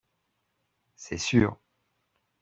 C’est 0.95 1.19
sûr 1.19 1.59